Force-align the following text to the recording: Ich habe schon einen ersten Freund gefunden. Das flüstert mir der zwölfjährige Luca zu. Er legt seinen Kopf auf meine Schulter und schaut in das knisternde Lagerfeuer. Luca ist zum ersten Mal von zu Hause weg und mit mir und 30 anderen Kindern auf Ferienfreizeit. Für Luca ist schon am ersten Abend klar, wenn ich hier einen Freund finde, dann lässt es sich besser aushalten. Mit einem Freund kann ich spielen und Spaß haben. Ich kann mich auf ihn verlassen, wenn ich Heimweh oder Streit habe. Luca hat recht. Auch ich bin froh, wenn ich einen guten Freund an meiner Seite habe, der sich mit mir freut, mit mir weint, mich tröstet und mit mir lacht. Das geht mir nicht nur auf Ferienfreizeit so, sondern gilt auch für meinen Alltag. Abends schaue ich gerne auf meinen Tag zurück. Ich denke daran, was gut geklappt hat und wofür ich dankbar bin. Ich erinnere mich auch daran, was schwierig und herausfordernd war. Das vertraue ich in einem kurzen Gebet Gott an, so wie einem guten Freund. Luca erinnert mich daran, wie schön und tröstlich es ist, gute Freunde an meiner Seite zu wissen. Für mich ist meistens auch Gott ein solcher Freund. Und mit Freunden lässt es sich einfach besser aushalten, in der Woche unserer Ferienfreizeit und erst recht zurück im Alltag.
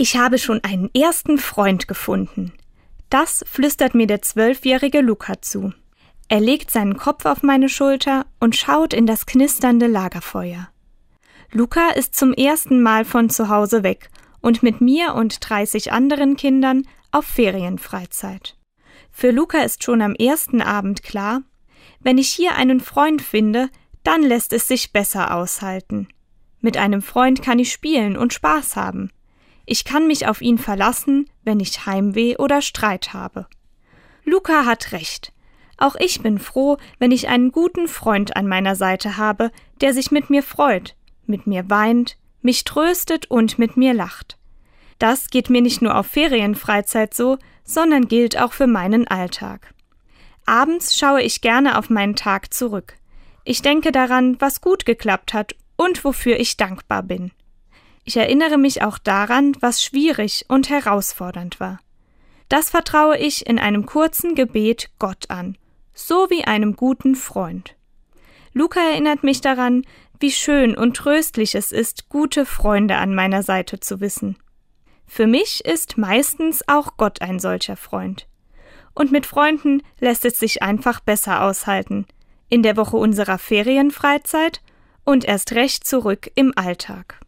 Ich 0.00 0.16
habe 0.16 0.38
schon 0.38 0.62
einen 0.62 0.94
ersten 0.94 1.38
Freund 1.38 1.88
gefunden. 1.88 2.52
Das 3.10 3.44
flüstert 3.50 3.96
mir 3.96 4.06
der 4.06 4.22
zwölfjährige 4.22 5.00
Luca 5.00 5.42
zu. 5.42 5.72
Er 6.28 6.38
legt 6.38 6.70
seinen 6.70 6.96
Kopf 6.96 7.24
auf 7.24 7.42
meine 7.42 7.68
Schulter 7.68 8.24
und 8.38 8.54
schaut 8.54 8.94
in 8.94 9.06
das 9.06 9.26
knisternde 9.26 9.88
Lagerfeuer. 9.88 10.68
Luca 11.50 11.88
ist 11.96 12.14
zum 12.14 12.32
ersten 12.32 12.80
Mal 12.80 13.04
von 13.04 13.28
zu 13.28 13.48
Hause 13.48 13.82
weg 13.82 14.10
und 14.40 14.62
mit 14.62 14.80
mir 14.80 15.14
und 15.14 15.38
30 15.40 15.90
anderen 15.90 16.36
Kindern 16.36 16.86
auf 17.10 17.24
Ferienfreizeit. 17.24 18.56
Für 19.10 19.32
Luca 19.32 19.62
ist 19.62 19.82
schon 19.82 20.00
am 20.00 20.14
ersten 20.14 20.62
Abend 20.62 21.02
klar, 21.02 21.42
wenn 21.98 22.18
ich 22.18 22.28
hier 22.28 22.54
einen 22.54 22.78
Freund 22.78 23.20
finde, 23.20 23.68
dann 24.04 24.22
lässt 24.22 24.52
es 24.52 24.68
sich 24.68 24.92
besser 24.92 25.34
aushalten. 25.34 26.06
Mit 26.60 26.76
einem 26.76 27.02
Freund 27.02 27.42
kann 27.42 27.58
ich 27.58 27.72
spielen 27.72 28.16
und 28.16 28.32
Spaß 28.32 28.76
haben. 28.76 29.10
Ich 29.70 29.84
kann 29.84 30.06
mich 30.06 30.26
auf 30.26 30.40
ihn 30.40 30.56
verlassen, 30.56 31.28
wenn 31.44 31.60
ich 31.60 31.84
Heimweh 31.84 32.38
oder 32.38 32.62
Streit 32.62 33.12
habe. 33.12 33.46
Luca 34.24 34.64
hat 34.64 34.92
recht. 34.92 35.34
Auch 35.76 35.94
ich 35.96 36.22
bin 36.22 36.38
froh, 36.38 36.78
wenn 36.98 37.10
ich 37.10 37.28
einen 37.28 37.52
guten 37.52 37.86
Freund 37.86 38.34
an 38.34 38.48
meiner 38.48 38.76
Seite 38.76 39.18
habe, 39.18 39.52
der 39.82 39.92
sich 39.92 40.10
mit 40.10 40.30
mir 40.30 40.42
freut, 40.42 40.96
mit 41.26 41.46
mir 41.46 41.68
weint, 41.68 42.16
mich 42.40 42.64
tröstet 42.64 43.30
und 43.30 43.58
mit 43.58 43.76
mir 43.76 43.92
lacht. 43.92 44.38
Das 44.98 45.28
geht 45.28 45.50
mir 45.50 45.60
nicht 45.60 45.82
nur 45.82 45.98
auf 45.98 46.06
Ferienfreizeit 46.06 47.12
so, 47.12 47.36
sondern 47.62 48.08
gilt 48.08 48.40
auch 48.40 48.54
für 48.54 48.66
meinen 48.66 49.06
Alltag. 49.06 49.74
Abends 50.46 50.96
schaue 50.98 51.20
ich 51.20 51.42
gerne 51.42 51.76
auf 51.76 51.90
meinen 51.90 52.16
Tag 52.16 52.54
zurück. 52.54 52.94
Ich 53.44 53.60
denke 53.60 53.92
daran, 53.92 54.40
was 54.40 54.62
gut 54.62 54.86
geklappt 54.86 55.34
hat 55.34 55.54
und 55.76 56.04
wofür 56.04 56.40
ich 56.40 56.56
dankbar 56.56 57.02
bin. 57.02 57.32
Ich 58.08 58.16
erinnere 58.16 58.56
mich 58.56 58.80
auch 58.80 58.96
daran, 58.96 59.54
was 59.60 59.82
schwierig 59.82 60.46
und 60.48 60.70
herausfordernd 60.70 61.60
war. 61.60 61.78
Das 62.48 62.70
vertraue 62.70 63.18
ich 63.18 63.46
in 63.46 63.58
einem 63.58 63.84
kurzen 63.84 64.34
Gebet 64.34 64.88
Gott 64.98 65.28
an, 65.28 65.58
so 65.92 66.30
wie 66.30 66.42
einem 66.42 66.74
guten 66.74 67.16
Freund. 67.16 67.76
Luca 68.54 68.80
erinnert 68.80 69.24
mich 69.24 69.42
daran, 69.42 69.84
wie 70.20 70.30
schön 70.30 70.74
und 70.74 70.96
tröstlich 70.96 71.54
es 71.54 71.70
ist, 71.70 72.08
gute 72.08 72.46
Freunde 72.46 72.96
an 72.96 73.14
meiner 73.14 73.42
Seite 73.42 73.78
zu 73.78 74.00
wissen. 74.00 74.38
Für 75.06 75.26
mich 75.26 75.66
ist 75.66 75.98
meistens 75.98 76.66
auch 76.66 76.96
Gott 76.96 77.20
ein 77.20 77.38
solcher 77.38 77.76
Freund. 77.76 78.26
Und 78.94 79.12
mit 79.12 79.26
Freunden 79.26 79.82
lässt 80.00 80.24
es 80.24 80.38
sich 80.38 80.62
einfach 80.62 81.00
besser 81.00 81.42
aushalten, 81.42 82.06
in 82.48 82.62
der 82.62 82.78
Woche 82.78 82.96
unserer 82.96 83.36
Ferienfreizeit 83.36 84.62
und 85.04 85.26
erst 85.26 85.52
recht 85.52 85.86
zurück 85.86 86.30
im 86.36 86.54
Alltag. 86.56 87.20